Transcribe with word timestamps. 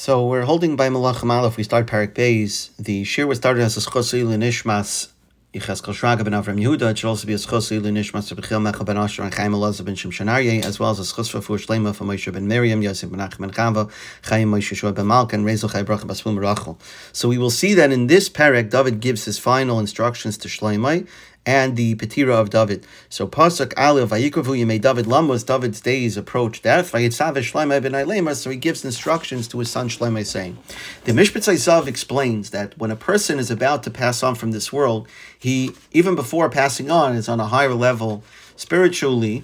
So 0.00 0.24
we're 0.24 0.46
holding 0.46 0.76
by 0.76 0.88
Malachim 0.88 1.30
Aleph. 1.30 1.58
We 1.58 1.62
start 1.62 1.86
Parak 1.86 2.14
Beis. 2.14 2.70
The 2.78 3.04
shir 3.04 3.26
was 3.26 3.36
started 3.36 3.62
as 3.62 3.76
a 3.76 3.80
Schosil 3.80 4.28
Nishmas 4.28 5.10
Yecheskel 5.52 5.92
Shraga 5.92 6.24
ben 6.24 6.32
Avram 6.32 6.58
Yehuda. 6.58 6.92
It 6.92 6.98
should 6.98 7.08
also 7.08 7.26
be 7.26 7.34
a 7.34 7.36
Schosil 7.36 7.82
Nishmas 7.82 8.34
Bechil 8.34 8.72
Mecha 8.72 8.82
ben 8.82 8.96
Asher 8.96 9.24
and 9.24 9.34
Chaim 9.34 9.52
Elazar 9.52 9.84
ben 9.84 9.94
Shimshonarye, 9.94 10.64
as 10.64 10.80
well 10.80 10.88
as 10.88 11.00
a 11.00 11.02
Schos 11.02 11.30
for 11.30 11.58
Shlema 11.58 11.94
for 11.94 12.04
Moshe 12.04 12.32
ben 12.32 12.48
Miriam, 12.48 12.80
Yosef 12.80 13.10
ben 13.10 13.20
Achim 13.20 13.46
ben 13.46 13.50
Chava, 13.50 13.92
Chaim 14.22 14.50
Moshe 14.50 14.74
Shua 14.74 14.92
ben 14.92 15.04
Malk, 15.04 15.34
and 15.34 15.44
Rezel 15.44 15.70
Chai 15.70 15.82
Bracha 15.82 16.04
Basfum 16.04 16.40
Rachel. 16.40 16.78
So 17.12 17.28
we 17.28 17.36
will 17.36 17.50
see 17.50 17.74
that 17.74 17.92
in 17.92 18.06
this 18.06 18.30
parak, 18.30 18.70
David 18.70 19.00
gives 19.00 19.26
his 19.26 19.38
final 19.38 19.78
instructions 19.78 20.38
to 20.38 20.48
Shloimeh, 20.48 21.06
and 21.46 21.76
the 21.76 21.94
Petira 21.94 22.34
of 22.34 22.50
David. 22.50 22.86
So 23.08 23.26
Pasuk 23.26 23.72
Aleph 23.76 24.10
Vayikavu 24.10 24.58
Yemei 24.58 24.80
David 24.80 25.06
Lamos, 25.06 25.42
David's 25.42 25.80
days 25.80 26.16
approach 26.16 26.62
death. 26.62 26.92
Vayitzav 26.92 27.34
Shlomo 27.36 27.82
ben 27.82 27.92
Ailema, 27.92 28.34
so 28.34 28.50
he 28.50 28.56
gives 28.56 28.84
instructions 28.84 29.48
to 29.48 29.58
his 29.58 29.70
son 29.70 29.88
Shlomo 29.88 30.24
saying, 30.24 30.58
the 31.04 31.12
Mishpat 31.12 31.40
Zav 31.40 31.86
explains 31.86 32.50
that 32.50 32.76
when 32.78 32.90
a 32.90 32.96
person 32.96 33.38
is 33.38 33.50
about 33.50 33.82
to 33.84 33.90
pass 33.90 34.22
on 34.22 34.34
from 34.34 34.50
this 34.50 34.72
world, 34.72 35.08
he 35.38 35.72
even 35.92 36.14
before 36.14 36.50
passing 36.50 36.90
on 36.90 37.14
is 37.14 37.28
on 37.28 37.40
a 37.40 37.46
higher 37.46 37.74
level 37.74 38.22
spiritually, 38.56 39.42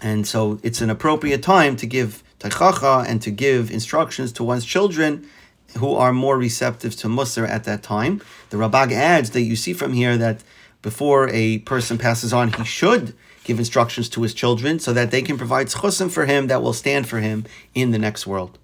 and 0.00 0.26
so 0.26 0.58
it's 0.62 0.80
an 0.80 0.88
appropriate 0.88 1.42
time 1.42 1.76
to 1.76 1.86
give 1.86 2.22
taichacha 2.38 3.06
and 3.06 3.20
to 3.20 3.30
give 3.30 3.70
instructions 3.70 4.32
to 4.32 4.42
one's 4.42 4.64
children 4.64 5.28
who 5.78 5.94
are 5.94 6.12
more 6.12 6.38
receptive 6.38 6.96
to 6.96 7.06
Musar 7.06 7.48
at 7.48 7.64
that 7.64 7.82
time. 7.82 8.20
The 8.48 8.56
Ralbag 8.56 8.92
adds 8.92 9.30
that 9.30 9.42
you 9.42 9.56
see 9.56 9.72
from 9.72 9.92
here 9.92 10.16
that 10.16 10.42
before 10.82 11.28
a 11.28 11.58
person 11.58 11.98
passes 11.98 12.32
on, 12.32 12.52
he 12.52 12.64
should 12.64 13.14
give 13.44 13.58
instructions 13.58 14.08
to 14.10 14.22
his 14.22 14.34
children 14.34 14.78
so 14.78 14.92
that 14.92 15.10
they 15.10 15.22
can 15.22 15.36
provide 15.36 15.68
schusim 15.68 16.10
for 16.10 16.26
him 16.26 16.46
that 16.46 16.62
will 16.62 16.72
stand 16.72 17.08
for 17.08 17.20
him 17.20 17.44
in 17.74 17.90
the 17.90 17.98
next 17.98 18.26
world. 18.26 18.58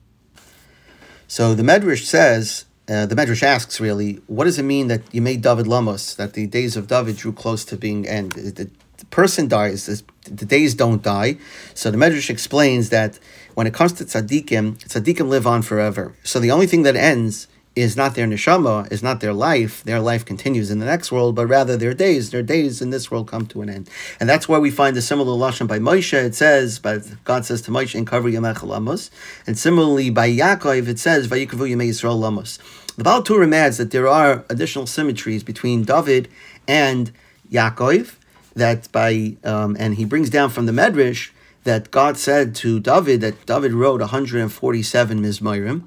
So 1.29 1.55
the 1.55 1.63
Medrash 1.63 2.05
says, 2.05 2.67
uh, 2.89 3.07
the 3.07 3.17
Medrash 3.17 3.43
asks 3.43 3.81
really, 3.81 4.21
what 4.27 4.45
does 4.45 4.59
it 4.59 4.63
mean 4.63 4.89
that 4.89 5.03
you 5.13 5.21
made 5.21 5.43
David 5.43 5.67
Lamos, 5.67 6.15
that 6.15 6.35
the 6.35 6.47
days 6.47 6.77
of 6.77 6.87
David 6.87 7.17
drew 7.17 7.33
close 7.33 7.65
to 7.67 7.77
being 7.77 8.07
end? 8.07 8.33
The, 8.33 8.71
the 8.99 9.07
person 9.07 9.49
dies, 9.49 10.03
the 10.25 10.45
days 10.45 10.75
don't 10.75 11.03
die. 11.03 11.39
So 11.75 11.91
the 11.91 11.99
Medrash 11.99 12.31
explains 12.31 12.91
that 12.91 13.19
when 13.55 13.67
it 13.67 13.75
comes 13.75 13.93
to 13.95 14.05
tzaddikim, 14.05 14.79
tzaddikim 14.87 15.29
live 15.29 15.47
on 15.47 15.63
forever. 15.63 16.15
So 16.23 16.39
the 16.39 16.51
only 16.51 16.67
thing 16.67 16.83
that 16.85 16.97
ends 16.97 17.49
is 17.77 17.95
not 17.95 18.15
their 18.15 18.27
neshama, 18.27 18.91
is 18.91 19.03
not 19.03 19.21
their 19.21 19.35
life. 19.35 19.85
Their 19.85 20.01
life 20.01 20.25
continues 20.25 20.71
in 20.71 20.79
the 20.79 20.87
next 20.87 21.13
world, 21.13 21.35
but 21.35 21.47
rather 21.47 21.77
their 21.77 21.93
days. 21.93 22.31
Their 22.31 22.43
days 22.43 22.81
in 22.81 22.89
this 22.89 23.11
world 23.11 23.29
come 23.29 23.47
to 23.49 23.61
an 23.61 23.69
end, 23.69 23.91
and 24.19 24.29
that's 24.29 24.49
why 24.49 24.59
we 24.59 24.71
find 24.71 24.97
a 24.97 25.03
similar 25.03 25.33
lashon 25.33 25.69
by 25.69 25.79
Moshe. 25.79 26.15
It 26.15 26.35
says, 26.35 26.79
but 26.79 27.03
God 27.25 27.45
says 27.45 27.61
to 27.63 27.71
Moshe, 27.71 27.95
"In 27.95 28.07
cover 28.07 28.31
Yamech 28.31 29.11
and 29.47 29.59
similarly 29.59 30.09
by 30.09 30.29
Yaakov, 30.31 30.89
it 30.89 30.99
says, 30.99 31.29
"Vayikavu 31.29 31.69
Yamei 31.71 31.91
Yisrael 31.91 32.19
Lamos." 32.19 32.59
The 32.97 33.05
Baal 33.05 33.23
Turim 33.23 33.55
adds 33.55 33.77
that 33.77 33.91
there 33.91 34.09
are 34.09 34.45
additional 34.49 34.87
symmetries 34.87 35.45
between 35.45 35.85
David 35.85 36.29
and 36.67 37.13
Yaakov. 37.53 38.15
That 38.55 38.91
by 38.91 39.37
um, 39.45 39.77
and 39.79 39.97
he 39.97 40.07
brings 40.07 40.31
down 40.31 40.49
from 40.49 40.65
the 40.65 40.73
Medrash 40.73 41.29
that 41.65 41.91
God 41.91 42.17
said 42.17 42.55
to 42.55 42.81
David 42.81 43.21
that 43.21 43.45
David 43.45 43.73
wrote 43.73 44.01
147 44.01 45.21
mizmorim 45.21 45.83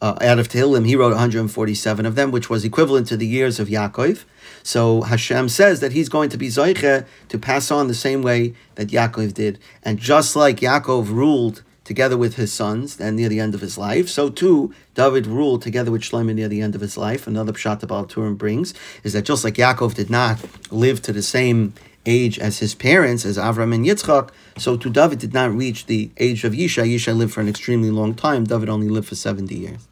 uh, 0.00 0.16
out 0.20 0.38
of 0.38 0.48
Tehillim, 0.48 0.86
he 0.86 0.94
wrote 0.94 1.12
147 1.12 2.04
of 2.06 2.14
them, 2.14 2.30
which 2.30 2.50
was 2.50 2.64
equivalent 2.64 3.06
to 3.08 3.16
the 3.16 3.26
years 3.26 3.58
of 3.58 3.68
Yaakov. 3.68 4.24
So 4.62 5.02
Hashem 5.02 5.48
says 5.48 5.80
that 5.80 5.92
he's 5.92 6.08
going 6.08 6.28
to 6.30 6.36
be 6.36 6.48
Zoiche 6.48 7.06
to 7.28 7.38
pass 7.38 7.70
on 7.70 7.88
the 7.88 7.94
same 7.94 8.22
way 8.22 8.54
that 8.74 8.88
Yaakov 8.88 9.32
did. 9.34 9.58
And 9.82 9.98
just 9.98 10.36
like 10.36 10.58
Yaakov 10.58 11.08
ruled 11.08 11.62
together 11.84 12.16
with 12.16 12.34
his 12.34 12.52
sons 12.52 13.00
and 13.00 13.16
near 13.16 13.28
the 13.28 13.40
end 13.40 13.54
of 13.54 13.60
his 13.60 13.78
life, 13.78 14.08
so 14.08 14.28
too 14.28 14.74
David 14.94 15.26
ruled 15.26 15.62
together 15.62 15.90
with 15.90 16.02
Shlomo 16.02 16.34
near 16.34 16.48
the 16.48 16.60
end 16.60 16.74
of 16.74 16.80
his 16.80 16.96
life. 16.98 17.26
Another 17.26 17.52
pshat 17.52 17.80
the 17.80 17.86
Baal 17.86 18.06
Turim 18.06 18.36
brings 18.36 18.74
is 19.04 19.12
that 19.12 19.22
just 19.22 19.44
like 19.44 19.54
Yaakov 19.54 19.94
did 19.94 20.10
not 20.10 20.44
live 20.70 21.00
to 21.02 21.12
the 21.12 21.22
same 21.22 21.72
age 22.06 22.38
as 22.38 22.60
his 22.60 22.74
parents, 22.74 23.26
as 23.26 23.36
Avram 23.36 23.74
and 23.74 23.84
Yitzchak, 23.84 24.30
so 24.56 24.76
to 24.76 24.88
David 24.88 25.18
did 25.18 25.34
not 25.34 25.52
reach 25.52 25.86
the 25.86 26.10
age 26.16 26.44
of 26.44 26.52
Yishai. 26.52 26.94
Yishai 26.94 27.16
lived 27.16 27.34
for 27.34 27.40
an 27.40 27.48
extremely 27.48 27.90
long 27.90 28.14
time. 28.14 28.44
David 28.44 28.68
only 28.68 28.88
lived 28.88 29.08
for 29.08 29.14
70 29.14 29.54
years. 29.54 29.88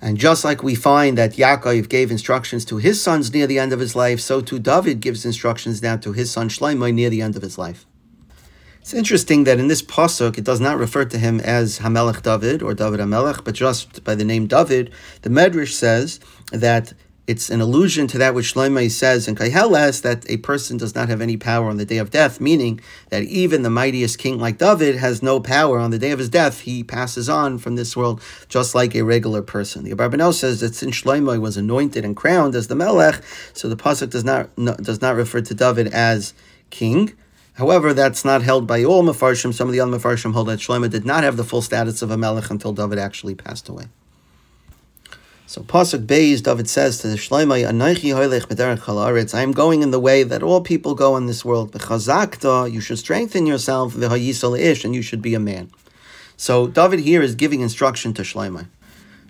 And 0.00 0.18
just 0.18 0.44
like 0.44 0.64
we 0.64 0.74
find 0.74 1.16
that 1.16 1.34
Yaakov 1.34 1.88
gave 1.88 2.10
instructions 2.10 2.64
to 2.64 2.78
his 2.78 3.00
sons 3.00 3.32
near 3.32 3.46
the 3.46 3.60
end 3.60 3.72
of 3.72 3.78
his 3.78 3.94
life, 3.94 4.18
so 4.18 4.40
too 4.40 4.58
David 4.58 5.00
gives 5.00 5.24
instructions 5.24 5.80
now 5.80 5.96
to 5.98 6.12
his 6.12 6.28
son 6.30 6.48
Shlomo 6.48 6.92
near 6.92 7.08
the 7.08 7.22
end 7.22 7.36
of 7.36 7.42
his 7.42 7.56
life. 7.56 7.86
It's 8.80 8.92
interesting 8.92 9.44
that 9.44 9.60
in 9.60 9.68
this 9.68 9.80
pasuk 9.80 10.36
it 10.38 10.42
does 10.42 10.60
not 10.60 10.76
refer 10.76 11.04
to 11.04 11.16
him 11.16 11.38
as 11.38 11.78
Hamelech 11.78 12.22
David 12.22 12.62
or 12.62 12.74
David 12.74 12.98
Hamelech, 12.98 13.44
but 13.44 13.54
just 13.54 14.02
by 14.02 14.16
the 14.16 14.24
name 14.24 14.48
David. 14.48 14.92
The 15.22 15.30
Medrash 15.30 15.70
says 15.70 16.18
that 16.50 16.92
it's 17.26 17.50
an 17.50 17.60
allusion 17.60 18.08
to 18.08 18.18
that 18.18 18.34
which 18.34 18.52
Shlomo 18.52 18.90
says 18.90 19.28
in 19.28 19.36
Kaiheles 19.36 20.02
that 20.02 20.28
a 20.28 20.38
person 20.38 20.76
does 20.76 20.94
not 20.94 21.08
have 21.08 21.20
any 21.20 21.36
power 21.36 21.68
on 21.68 21.76
the 21.76 21.84
day 21.84 21.98
of 21.98 22.10
death, 22.10 22.40
meaning 22.40 22.80
that 23.10 23.22
even 23.22 23.62
the 23.62 23.70
mightiest 23.70 24.18
king 24.18 24.40
like 24.40 24.58
David 24.58 24.96
has 24.96 25.22
no 25.22 25.38
power 25.38 25.78
on 25.78 25.92
the 25.92 26.00
day 26.00 26.10
of 26.10 26.18
his 26.18 26.28
death. 26.28 26.60
He 26.60 26.82
passes 26.82 27.28
on 27.28 27.58
from 27.58 27.76
this 27.76 27.96
world 27.96 28.20
just 28.48 28.74
like 28.74 28.96
a 28.96 29.02
regular 29.02 29.40
person. 29.40 29.84
The 29.84 29.92
Abarbanel 29.92 30.34
says 30.34 30.60
that 30.60 30.74
since 30.74 31.00
Shlomo 31.00 31.40
was 31.40 31.56
anointed 31.56 32.04
and 32.04 32.16
crowned 32.16 32.56
as 32.56 32.66
the 32.66 32.74
Melech, 32.74 33.22
so 33.52 33.68
the 33.68 33.76
pasuk 33.76 34.10
does 34.10 34.24
not 34.24 34.50
no, 34.58 34.74
does 34.74 35.00
not 35.00 35.14
refer 35.14 35.40
to 35.42 35.54
David 35.54 35.88
as 35.88 36.34
king. 36.70 37.12
However, 37.54 37.94
that's 37.94 38.24
not 38.24 38.42
held 38.42 38.66
by 38.66 38.82
all 38.82 39.04
Mefarshim. 39.04 39.54
Some 39.54 39.68
of 39.68 39.72
the 39.72 39.80
other 39.80 39.96
Mefarshim 39.96 40.32
hold 40.32 40.48
that 40.48 40.58
Shlomo 40.58 40.90
did 40.90 41.06
not 41.06 41.22
have 41.22 41.36
the 41.36 41.44
full 41.44 41.62
status 41.62 42.02
of 42.02 42.10
a 42.10 42.16
Melech 42.16 42.50
until 42.50 42.72
David 42.72 42.98
actually 42.98 43.36
passed 43.36 43.68
away. 43.68 43.86
So 45.52 45.60
Pasuk 45.60 46.06
Beis, 46.06 46.42
David 46.42 46.66
says 46.66 46.96
to 47.00 47.08
the 47.08 47.16
Shloimei, 47.16 47.68
Anoichi 47.68 48.14
halaretz, 48.14 49.34
I 49.34 49.42
am 49.42 49.52
going 49.52 49.82
in 49.82 49.90
the 49.90 50.00
way 50.00 50.22
that 50.22 50.42
all 50.42 50.62
people 50.62 50.94
go 50.94 51.14
in 51.18 51.26
this 51.26 51.44
world. 51.44 51.74
You 51.74 52.80
should 52.80 52.98
strengthen 52.98 53.44
yourself, 53.44 53.92
v'hayisol 53.92 54.58
ish, 54.58 54.86
and 54.86 54.94
you 54.94 55.02
should 55.02 55.20
be 55.20 55.34
a 55.34 55.38
man. 55.38 55.70
So 56.38 56.68
David 56.68 57.00
here 57.00 57.20
is 57.20 57.34
giving 57.34 57.60
instruction 57.60 58.14
to 58.14 58.22
Shloimei. 58.22 58.66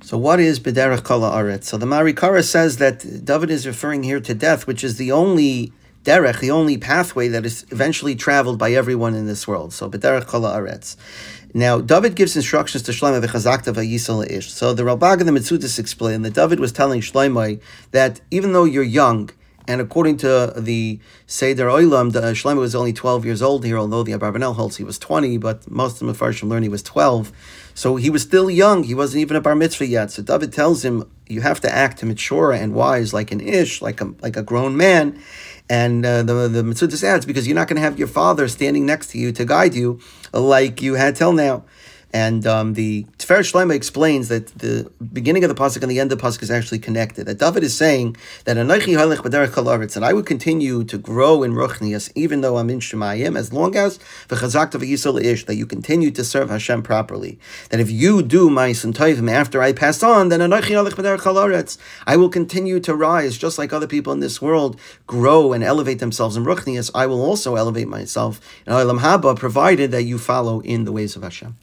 So 0.03 0.17
what 0.17 0.39
is 0.39 0.61
b'derech 0.61 1.03
kala 1.03 1.61
So 1.61 1.77
the 1.77 1.87
Mahari 1.87 2.17
Kara 2.17 2.45
says 2.45 2.77
that 2.77 3.25
David 3.25 3.51
is 3.51 3.67
referring 3.67 4.05
here 4.05 4.21
to 4.21 4.33
death, 4.33 4.69
which 4.69 4.85
is 4.85 4.99
the 4.99 5.11
only 5.11 5.73
derech, 6.05 6.41
the 6.41 6.51
only 6.51 6.79
pathway 6.79 7.29
that 7.29 7.47
is 7.47 7.65
eventually 7.71 8.15
traveled 8.15 8.59
by 8.59 8.73
everyone 8.73 9.15
in 9.15 9.27
this 9.27 9.47
world. 9.47 9.73
So 9.73 9.89
b'derech 9.89 10.27
kala 10.27 10.57
aretz. 10.57 10.97
Now, 11.55 11.81
David 11.81 12.15
gives 12.15 12.35
instructions 12.35 12.83
to 12.85 12.93
Shlomo 12.93 13.23
v'chazakta 13.23 13.75
v'yisal 13.75 14.29
ish. 14.31 14.51
So 14.53 14.73
the 14.73 14.83
Ralbag 14.83 15.21
and 15.21 15.29
the 15.29 15.33
Metzudas 15.33 15.79
explain 15.79 16.23
that 16.23 16.35
David 16.35 16.61
was 16.61 16.73
telling 16.73 17.01
Shlomo 17.01 17.61
that 17.91 18.21
even 18.31 18.53
though 18.53 18.65
you're 18.65 18.83
young, 18.83 19.31
and 19.69 19.81
according 19.81 20.17
to 20.19 20.53
the 20.57 20.99
Seder 21.27 21.67
Olam, 21.67 22.13
the 22.13 22.21
Shlomo 22.21 22.59
was 22.59 22.75
only 22.75 22.93
12 22.93 23.25
years 23.25 23.43
old 23.43 23.65
here, 23.65 23.79
although 23.79 24.03
the 24.03 24.13
Abarbanel 24.13 24.57
holds 24.57 24.77
he 24.77 24.85
was 24.85 24.99
20, 24.99 25.39
but 25.39 25.71
most 25.71 26.01
of 26.01 26.07
the 26.07 26.13
Mepharshim 26.13 26.49
learn 26.49 26.63
he 26.63 26.69
was 26.69 26.83
12. 26.83 27.33
So 27.75 27.97
he 27.97 28.11
was 28.11 28.23
still 28.23 28.51
young. 28.51 28.83
He 28.83 28.95
wasn't 28.95 29.21
even 29.21 29.37
a 29.37 29.41
bar 29.41 29.55
mitzvah 29.55 29.87
yet. 29.87 30.11
So 30.11 30.23
David 30.23 30.53
tells 30.53 30.85
him, 30.85 31.09
you 31.29 31.41
have 31.43 31.61
to 31.61 31.73
act 31.73 32.03
mature 32.03 32.53
and 32.53 32.75
wise 32.75 33.15
like 33.15 33.31
an 33.33 33.41
ish, 33.41 33.81
like 33.81 34.01
a, 34.01 34.13
like 34.21 34.37
a 34.37 34.43
grown 34.43 34.77
man. 34.77 35.21
And 35.71 36.05
uh, 36.05 36.23
the, 36.23 36.49
the 36.49 36.63
Metzudas 36.63 37.05
adds, 37.05 37.25
because 37.25 37.47
you're 37.47 37.55
not 37.55 37.69
going 37.69 37.77
to 37.77 37.83
have 37.83 37.99
your 37.99 38.09
father 38.09 38.49
standing 38.49 38.85
next 38.85 39.11
to 39.13 39.19
you 39.19 39.33
to 39.33 39.45
guide 39.45 39.75
you 39.75 40.01
like 40.33 40.83
you 40.83 40.95
had 40.95 41.17
till 41.17 41.33
now. 41.33 41.65
And 42.13 42.47
um, 42.47 42.75
the 42.75 43.05
Tiferes 43.19 43.53
Shlomo 43.53 43.75
explains 43.75 44.29
that 44.29 44.47
the 44.59 44.91
beginning 45.13 45.45
of 45.45 45.49
the 45.49 45.55
pasuk 45.55 45.83
and 45.83 45.91
the 45.91 45.99
end 45.99 46.13
of 46.13 46.19
the 46.19 46.25
pasuk 46.25 46.43
is 46.43 46.51
actually 46.51 46.79
connected. 46.79 47.27
That 47.27 47.39
David 47.39 47.63
is 47.63 47.75
saying 47.75 48.17
that 48.45 48.57
Anochi 48.59 48.95
Halech 48.95 49.19
B'derech 49.19 49.97
and 49.97 50.05
I 50.05 50.13
would 50.13 50.27
continue 50.27 50.85
to 50.85 50.99
grow 50.99 51.43
in 51.43 51.55
Ruchnias 51.55 52.13
even 52.15 52.43
though 52.43 52.59
I'm 52.59 52.69
in 52.69 52.81
Shemayim, 52.81 53.39
as 53.39 53.53
long 53.53 53.77
as 53.77 53.99
v'chazakta 54.29 54.73
v'yisol 54.73 55.23
ish 55.23 55.47
that 55.47 55.55
you 55.55 55.65
continue 55.65 56.11
to 56.11 56.23
serve 56.23 56.51
Hashem 56.51 56.83
properly. 56.83 57.39
That 57.71 57.81
if 57.81 57.91
you 57.91 58.23
do 58.23 58.51
my 58.51 58.71
suntoivim 58.71 59.31
after 59.31 59.63
I 59.63 59.73
pass 59.73 60.03
on, 60.03 60.29
then 60.29 60.41
Anochi 60.41 60.73
Halech 60.73 60.93
B'derech 60.93 61.79
I 62.07 62.17
will 62.17 62.29
continue 62.29 62.79
to 62.81 62.95
rise 62.95 63.39
just 63.39 63.57
like 63.57 63.73
other 63.73 63.87
people 63.87 64.13
in 64.13 64.21
this 64.21 64.43
world 64.43 64.79
grow 65.07 65.53
and 65.53 65.65
elevate 65.65 65.99
themselves 65.99 66.37
in 66.37 66.45
Ruchnias. 66.45 66.91
I 66.95 67.07
will 67.07 67.23
also 67.23 67.57
elevate 67.57 67.89
myself 67.89 68.41
in 68.67 68.73
Olam 68.73 69.01
Haba, 69.01 69.39
provided 69.39 69.91
that 69.93 70.03
you 70.03 70.19
follow 70.19 70.61
in 70.61 70.85
the 70.85 70.93
ways 70.93 71.17
of 71.17 71.23
Hashem. 71.23 71.57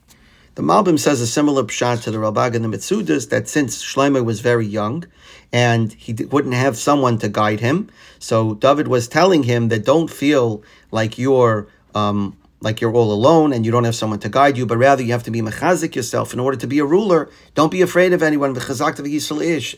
The 0.59 0.65
Malbim 0.65 0.99
says 0.99 1.21
a 1.21 1.25
similar 1.25 1.63
pshat 1.63 2.03
to 2.03 2.11
the 2.11 2.17
Ralbag 2.17 2.53
and 2.53 2.65
the 2.65 2.77
Metzudas 2.77 3.29
that 3.29 3.47
since 3.47 3.81
Shlomo 3.81 4.25
was 4.25 4.41
very 4.41 4.67
young 4.67 5.05
and 5.53 5.93
he 5.93 6.11
wouldn't 6.11 6.53
have 6.53 6.75
someone 6.75 7.17
to 7.19 7.29
guide 7.29 7.61
him, 7.61 7.89
so 8.19 8.55
David 8.55 8.89
was 8.89 9.07
telling 9.07 9.43
him 9.43 9.69
that 9.69 9.85
don't 9.85 10.09
feel 10.09 10.61
like 10.91 11.17
you're 11.17 11.69
um, 11.95 12.37
like 12.59 12.81
you're 12.81 12.91
all 12.91 13.13
alone 13.13 13.53
and 13.53 13.65
you 13.65 13.71
don't 13.71 13.85
have 13.85 13.95
someone 13.95 14.19
to 14.19 14.27
guide 14.27 14.57
you, 14.57 14.65
but 14.65 14.75
rather 14.75 15.01
you 15.01 15.13
have 15.13 15.23
to 15.23 15.31
be 15.31 15.39
mechazik 15.39 15.95
yourself 15.95 16.33
in 16.33 16.41
order 16.41 16.57
to 16.57 16.67
be 16.67 16.79
a 16.79 16.85
ruler. 16.85 17.29
Don't 17.55 17.71
be 17.71 17.81
afraid 17.81 18.11
of 18.11 18.21
anyone. 18.21 18.53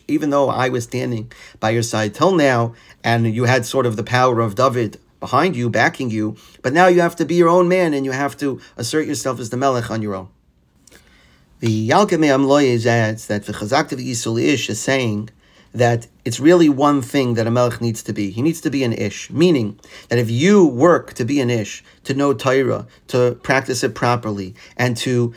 Even 0.08 0.30
though 0.32 0.50
I 0.50 0.70
was 0.70 0.84
standing 0.86 1.32
by 1.60 1.70
your 1.70 1.84
side 1.84 2.16
till 2.16 2.34
now, 2.34 2.74
and 3.04 3.32
you 3.32 3.44
had 3.44 3.68
sort 3.68 3.86
of 3.86 3.98
the 3.98 4.04
power 4.04 4.40
of 4.40 4.56
David 4.56 5.00
behind 5.20 5.56
you, 5.56 5.70
backing 5.70 6.10
you, 6.10 6.38
but 6.64 6.74
now 6.74 6.88
you 6.88 7.02
have 7.02 7.18
to 7.18 7.26
be 7.26 7.36
your 7.36 7.50
own 7.50 7.68
man 7.68 7.94
and 7.94 8.04
you 8.04 8.14
have 8.14 8.36
to 8.38 8.60
assert 8.78 9.06
yourself 9.06 9.40
as 9.40 9.52
the 9.52 9.58
melech 9.58 9.92
on 9.92 10.02
your 10.02 10.16
own. 10.16 10.30
The 11.62 11.90
Yalkut 11.90 12.18
Amloy 12.18 12.84
adds 12.88 13.28
that 13.28 13.46
the 13.46 13.54
Chazaktav 13.54 14.04
Yisul 14.04 14.42
Ish 14.42 14.68
is 14.72 14.80
saying 14.80 15.30
that 15.76 16.08
it's 16.26 16.40
really 16.40 16.70
one 16.70 17.04
thing 17.04 17.36
that 17.36 17.46
a 17.46 17.52
melech 17.52 17.80
needs 17.80 18.02
to 18.02 18.14
be. 18.14 18.32
He 18.32 18.42
needs 18.42 18.62
to 18.62 18.72
be 18.72 18.84
an 18.84 18.94
ish, 18.94 19.30
meaning 19.30 19.80
that 20.10 20.18
if 20.18 20.28
you 20.28 20.66
work 20.66 21.14
to 21.14 21.24
be 21.24 21.40
an 21.40 21.52
ish, 21.52 21.84
to 22.06 22.16
know 22.16 22.34
Torah, 22.34 22.88
to 23.10 23.38
practice 23.44 23.84
it 23.84 23.94
properly, 23.94 24.56
and 24.76 24.98
to 24.98 25.36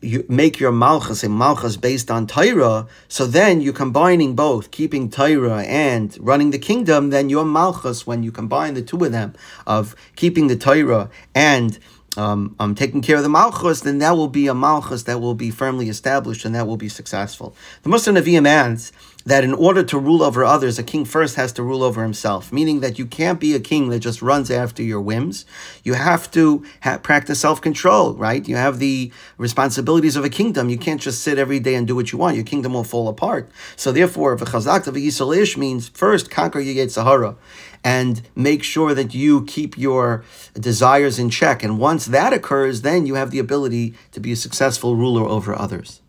you 0.00 0.24
make 0.26 0.58
your 0.58 0.72
malchus 0.72 1.22
a 1.22 1.28
malchus 1.28 1.76
based 1.76 2.10
on 2.10 2.26
Torah, 2.26 2.86
so 3.08 3.26
then 3.26 3.60
you're 3.60 3.74
combining 3.74 4.34
both, 4.34 4.70
keeping 4.70 5.10
Torah 5.10 5.64
and 5.64 6.16
running 6.18 6.50
the 6.50 6.58
kingdom, 6.58 7.10
then 7.10 7.28
your 7.28 7.44
malchus, 7.44 8.06
when 8.06 8.22
you 8.22 8.32
combine 8.32 8.72
the 8.72 8.80
two 8.80 9.04
of 9.04 9.12
them, 9.12 9.34
of 9.66 9.94
keeping 10.16 10.46
the 10.46 10.56
Torah 10.56 11.10
and 11.34 11.78
um, 12.18 12.56
um, 12.58 12.74
taking 12.74 13.00
care 13.00 13.16
of 13.16 13.22
the 13.22 13.28
malchus, 13.28 13.80
then 13.80 13.98
that 13.98 14.12
will 14.12 14.28
be 14.28 14.48
a 14.48 14.54
malchus 14.54 15.04
that 15.04 15.20
will 15.20 15.34
be 15.34 15.50
firmly 15.50 15.88
established 15.88 16.44
and 16.44 16.54
that 16.54 16.66
will 16.66 16.76
be 16.76 16.88
successful. 16.88 17.54
The 17.82 17.88
Muslim 17.88 18.16
Nevi'im 18.16 18.46
adds 18.46 18.92
that 19.28 19.44
in 19.44 19.52
order 19.52 19.82
to 19.82 19.98
rule 19.98 20.22
over 20.22 20.42
others, 20.42 20.78
a 20.78 20.82
king 20.82 21.04
first 21.04 21.36
has 21.36 21.52
to 21.52 21.62
rule 21.62 21.82
over 21.82 22.02
himself, 22.02 22.50
meaning 22.50 22.80
that 22.80 22.98
you 22.98 23.04
can't 23.04 23.38
be 23.38 23.54
a 23.54 23.60
king 23.60 23.90
that 23.90 23.98
just 23.98 24.22
runs 24.22 24.50
after 24.50 24.82
your 24.82 25.02
whims. 25.02 25.44
You 25.84 25.94
have 25.94 26.30
to 26.30 26.64
ha- 26.82 26.96
practice 26.96 27.38
self 27.38 27.60
control, 27.60 28.14
right? 28.14 28.48
You 28.48 28.56
have 28.56 28.78
the 28.78 29.12
responsibilities 29.36 30.16
of 30.16 30.24
a 30.24 30.30
kingdom. 30.30 30.70
You 30.70 30.78
can't 30.78 30.98
just 30.98 31.22
sit 31.22 31.38
every 31.38 31.60
day 31.60 31.74
and 31.74 31.86
do 31.86 31.94
what 31.94 32.10
you 32.10 32.16
want. 32.16 32.36
Your 32.36 32.44
kingdom 32.44 32.72
will 32.72 32.84
fall 32.84 33.06
apart. 33.06 33.50
So, 33.76 33.92
therefore, 33.92 34.34
v'chazak 34.34 35.36
ish 35.36 35.56
means 35.58 35.88
first 35.88 36.30
conquer 36.30 36.60
your 36.60 36.88
Sahara 36.88 37.36
and 37.84 38.22
make 38.34 38.62
sure 38.62 38.94
that 38.94 39.12
you 39.12 39.44
keep 39.44 39.76
your 39.76 40.24
desires 40.54 41.18
in 41.18 41.28
check. 41.28 41.62
And 41.62 41.78
once 41.78 42.06
that 42.06 42.32
occurs, 42.32 42.80
then 42.80 43.04
you 43.04 43.14
have 43.16 43.30
the 43.30 43.40
ability 43.40 43.94
to 44.12 44.20
be 44.20 44.32
a 44.32 44.36
successful 44.36 44.96
ruler 44.96 45.28
over 45.28 45.54
others. 45.54 46.00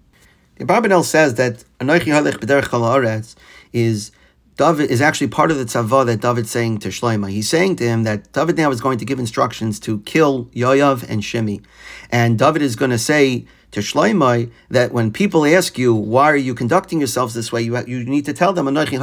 Abarbanel 0.59 1.05
says 1.05 1.35
that 1.35 1.63
Anoichi 1.79 2.07
Halech 2.07 2.39
B'derech 2.39 3.35
is 3.71 4.11
David 4.57 4.91
is 4.91 4.99
actually 4.99 5.29
part 5.29 5.51
of 5.51 5.57
the 5.57 5.63
tzava 5.63 6.05
that 6.05 6.19
David's 6.19 6.51
saying 6.51 6.79
to 6.79 6.89
Shlomo. 6.89 7.31
He's 7.31 7.47
saying 7.47 7.77
to 7.77 7.85
him 7.85 8.03
that 8.03 8.29
David 8.33 8.57
now 8.57 8.69
is 8.71 8.81
going 8.81 8.97
to 8.97 9.05
give 9.05 9.19
instructions 9.19 9.79
to 9.79 9.99
kill 10.01 10.47
Yoav 10.47 11.09
and 11.09 11.21
Shimi. 11.21 11.63
And 12.11 12.37
David 12.37 12.61
is 12.61 12.75
going 12.75 12.91
to 12.91 12.97
say 12.97 13.45
to 13.71 13.79
Shlomo 13.79 14.51
that 14.69 14.91
when 14.91 15.13
people 15.13 15.45
ask 15.45 15.77
you, 15.77 15.93
why 15.95 16.29
are 16.29 16.35
you 16.35 16.53
conducting 16.53 16.99
yourselves 16.99 17.33
this 17.35 17.53
way, 17.53 17.61
you, 17.61 17.77
you 17.85 18.03
need 18.03 18.25
to 18.25 18.33
tell 18.33 18.51
them, 18.51 18.67
I'm 18.67 18.75
following 18.75 18.99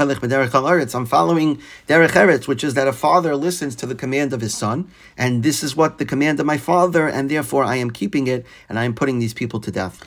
Derech 1.88 2.10
Eretz, 2.10 2.46
which 2.46 2.62
is 2.62 2.74
that 2.74 2.86
a 2.86 2.92
father 2.92 3.34
listens 3.34 3.74
to 3.76 3.86
the 3.86 3.94
command 3.94 4.34
of 4.34 4.42
his 4.42 4.54
son, 4.54 4.90
and 5.16 5.42
this 5.42 5.62
is 5.62 5.74
what 5.74 5.96
the 5.96 6.04
command 6.04 6.38
of 6.38 6.44
my 6.44 6.58
father, 6.58 7.08
and 7.08 7.30
therefore 7.30 7.64
I 7.64 7.76
am 7.76 7.90
keeping 7.90 8.26
it, 8.26 8.44
and 8.68 8.78
I 8.78 8.84
am 8.84 8.94
putting 8.94 9.20
these 9.20 9.32
people 9.32 9.60
to 9.60 9.70
death. 9.70 10.04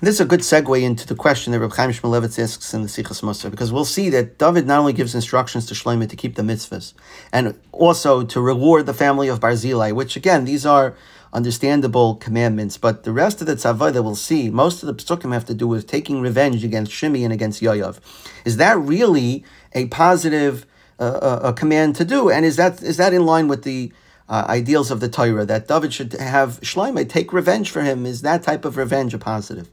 And 0.00 0.06
this 0.06 0.14
is 0.14 0.22
a 0.22 0.24
good 0.24 0.40
segue 0.40 0.80
into 0.80 1.06
the 1.06 1.14
question 1.14 1.52
that 1.52 1.60
Reb 1.60 1.74
Chaim 1.74 1.90
Shmulevitz 1.90 2.42
asks 2.42 2.72
in 2.72 2.80
the 2.80 2.88
Sichas 2.88 3.20
Musar, 3.20 3.50
because 3.50 3.70
we'll 3.70 3.84
see 3.84 4.08
that 4.08 4.38
David 4.38 4.66
not 4.66 4.78
only 4.78 4.94
gives 4.94 5.14
instructions 5.14 5.66
to 5.66 5.74
Shlomo 5.74 6.08
to 6.08 6.16
keep 6.16 6.36
the 6.36 6.42
mitzvahs, 6.42 6.94
and 7.34 7.54
also 7.70 8.24
to 8.24 8.40
reward 8.40 8.86
the 8.86 8.94
family 8.94 9.28
of 9.28 9.40
Barzilai, 9.40 9.92
which 9.92 10.16
again, 10.16 10.46
these 10.46 10.64
are 10.64 10.96
understandable 11.34 12.14
commandments, 12.14 12.78
but 12.78 13.04
the 13.04 13.12
rest 13.12 13.42
of 13.42 13.46
the 13.46 13.56
tzavah 13.56 13.92
that 13.92 14.02
we'll 14.02 14.14
see, 14.14 14.48
most 14.48 14.82
of 14.82 14.86
the 14.86 14.94
psukim 14.94 15.34
have 15.34 15.44
to 15.44 15.52
do 15.52 15.68
with 15.68 15.86
taking 15.86 16.22
revenge 16.22 16.64
against 16.64 16.92
Shimi 16.92 17.22
and 17.22 17.32
against 17.32 17.60
Yoav. 17.60 17.98
Is 18.46 18.56
that 18.56 18.78
really 18.78 19.44
a 19.74 19.86
positive 19.88 20.64
uh, 20.98 21.02
uh, 21.02 21.40
a 21.44 21.52
command 21.52 21.94
to 21.96 22.06
do? 22.06 22.30
And 22.30 22.46
is 22.46 22.56
that 22.56 22.82
is 22.82 22.96
that 22.96 23.12
in 23.12 23.26
line 23.26 23.48
with 23.48 23.64
the 23.64 23.92
uh, 24.30 24.46
ideals 24.48 24.90
of 24.90 25.00
the 25.00 25.10
Torah 25.10 25.44
that 25.44 25.68
David 25.68 25.92
should 25.92 26.14
have 26.14 26.58
Shlomo 26.62 27.06
take 27.06 27.34
revenge 27.34 27.70
for 27.70 27.82
him? 27.82 28.06
Is 28.06 28.22
that 28.22 28.42
type 28.42 28.64
of 28.64 28.78
revenge 28.78 29.12
a 29.12 29.18
positive? 29.18 29.68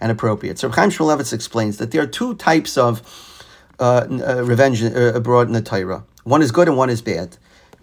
And 0.00 0.10
appropriate. 0.10 0.58
So 0.58 0.70
Chaim 0.70 0.90
Shmulevitz 0.90 1.32
explains 1.32 1.76
that 1.78 1.90
there 1.90 2.02
are 2.02 2.06
two 2.06 2.34
types 2.34 2.76
of 2.78 3.02
uh, 3.78 4.06
uh, 4.10 4.44
revenge 4.44 4.82
uh, 4.82 5.14
abroad 5.14 5.46
in 5.46 5.52
the 5.52 5.62
Torah. 5.62 6.04
One 6.24 6.42
is 6.42 6.52
good 6.52 6.68
and 6.68 6.76
one 6.76 6.90
is 6.90 7.02
bad. 7.02 7.36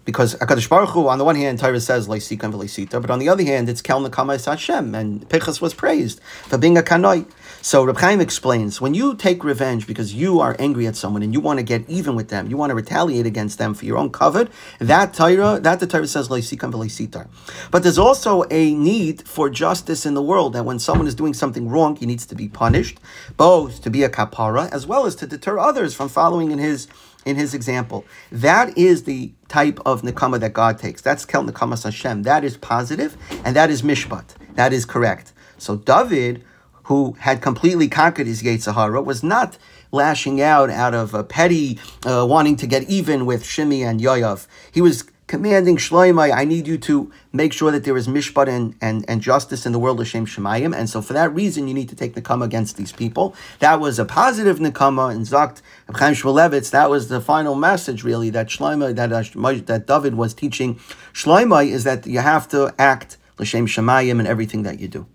Because 0.08 0.36
Hakadosh 0.36 0.70
Baruch 0.70 0.88
Hu, 0.88 1.06
on 1.06 1.18
the 1.18 1.24
one 1.26 1.36
hand, 1.36 1.58
Torah 1.58 1.78
says 1.78 2.08
Leisika 2.08 2.44
and 2.44 3.02
but 3.02 3.10
on 3.10 3.18
the 3.18 3.28
other 3.28 3.44
hand, 3.44 3.68
it's 3.68 3.82
Kel 3.82 4.00
Nekama 4.00 4.42
Hashem, 4.42 4.94
and 4.94 5.28
Pinchas 5.28 5.60
was 5.60 5.74
praised 5.74 6.22
for 6.46 6.56
being 6.56 6.78
a 6.78 6.80
kanoi. 6.80 7.30
So 7.60 7.84
Reb 7.84 7.98
Chaim 7.98 8.18
explains 8.18 8.80
when 8.80 8.94
you 8.94 9.14
take 9.14 9.44
revenge 9.44 9.86
because 9.86 10.14
you 10.14 10.40
are 10.40 10.56
angry 10.58 10.86
at 10.86 10.96
someone 10.96 11.22
and 11.22 11.34
you 11.34 11.40
want 11.40 11.58
to 11.58 11.62
get 11.62 11.86
even 11.90 12.14
with 12.16 12.30
them, 12.30 12.48
you 12.48 12.56
want 12.56 12.70
to 12.70 12.74
retaliate 12.74 13.26
against 13.26 13.58
them 13.58 13.74
for 13.74 13.84
your 13.84 13.98
own 13.98 14.08
covet, 14.08 14.50
that 14.78 15.12
Torah, 15.12 15.60
that 15.60 15.78
the 15.78 15.86
Torah 15.86 16.06
says 16.06 16.30
Leisikam 16.30 16.72
v'leisitar. 16.72 17.28
But 17.70 17.82
there's 17.82 17.98
also 17.98 18.44
a 18.50 18.72
need 18.72 19.28
for 19.28 19.50
justice 19.50 20.06
in 20.06 20.14
the 20.14 20.22
world 20.22 20.54
that 20.54 20.64
when 20.64 20.78
someone 20.78 21.06
is 21.06 21.14
doing 21.14 21.34
something 21.34 21.68
wrong, 21.68 21.96
he 21.96 22.06
needs 22.06 22.24
to 22.24 22.34
be 22.34 22.48
punished, 22.48 22.98
both 23.36 23.82
to 23.82 23.90
be 23.90 24.04
a 24.04 24.08
kapara 24.08 24.72
as 24.72 24.86
well 24.86 25.04
as 25.04 25.14
to 25.16 25.26
deter 25.26 25.58
others 25.58 25.92
from 25.92 26.08
following 26.08 26.50
in 26.50 26.58
his 26.58 26.88
in 27.28 27.36
his 27.36 27.54
example. 27.54 28.04
That 28.32 28.76
is 28.76 29.04
the 29.04 29.32
type 29.48 29.78
of 29.84 30.02
nikama 30.02 30.40
that 30.40 30.54
God 30.54 30.78
takes. 30.78 31.02
That's 31.02 31.24
kel 31.24 31.44
nikama 31.44 31.80
Hashem. 31.82 32.22
That 32.22 32.42
is 32.42 32.56
positive, 32.56 33.16
and 33.44 33.54
that 33.54 33.70
is 33.70 33.82
mishpat. 33.82 34.34
That 34.54 34.72
is 34.72 34.84
correct. 34.84 35.32
So 35.58 35.76
David, 35.76 36.42
who 36.84 37.16
had 37.20 37.42
completely 37.42 37.88
conquered 37.88 38.26
his 38.26 38.40
Sahara, 38.64 39.02
was 39.02 39.22
not 39.22 39.58
lashing 39.92 40.40
out 40.40 40.70
out 40.70 40.94
of 40.94 41.14
a 41.14 41.22
petty 41.22 41.78
uh, 42.06 42.26
wanting 42.28 42.56
to 42.56 42.66
get 42.66 42.84
even 42.88 43.26
with 43.26 43.42
Shimi 43.42 43.80
and 43.88 44.00
Yoav. 44.00 44.46
He 44.72 44.80
was 44.80 45.04
commanding 45.28 45.76
Shloimeh, 45.76 46.34
I 46.34 46.44
need 46.44 46.66
you 46.66 46.78
to 46.78 47.12
make 47.32 47.52
sure 47.52 47.70
that 47.70 47.84
there 47.84 47.96
is 47.96 48.08
mishpat 48.08 48.48
and, 48.48 48.74
and, 48.80 49.04
and 49.06 49.20
justice 49.20 49.66
in 49.66 49.72
the 49.72 49.78
world 49.78 50.00
of 50.00 50.08
Shem 50.08 50.26
Shemayim. 50.26 50.74
And 50.74 50.90
so 50.90 51.00
for 51.00 51.12
that 51.12 51.32
reason, 51.32 51.68
you 51.68 51.74
need 51.74 51.88
to 51.90 51.94
take 51.94 52.14
Nakama 52.14 52.44
against 52.46 52.76
these 52.76 52.90
people. 52.90 53.36
That 53.60 53.78
was 53.78 53.98
a 53.98 54.04
positive 54.04 54.58
Nakama 54.58 55.14
in 55.14 55.22
Zakt 55.22 55.62
Chaim 55.94 56.14
Shmulevitz. 56.14 56.70
That 56.70 56.90
was 56.90 57.08
the 57.08 57.20
final 57.20 57.54
message, 57.54 58.02
really, 58.02 58.30
that 58.30 58.48
Shloimeh, 58.48 58.96
that, 58.96 59.12
uh, 59.12 59.66
that 59.66 59.86
David 59.86 60.14
was 60.16 60.34
teaching 60.34 60.80
Shloimeh 61.12 61.68
is 61.70 61.84
that 61.84 62.06
you 62.06 62.20
have 62.20 62.48
to 62.48 62.74
act 62.78 63.18
L'Shem 63.38 63.66
Shemayim 63.66 64.18
in 64.18 64.26
everything 64.26 64.62
that 64.64 64.80
you 64.80 64.88
do. 64.88 65.06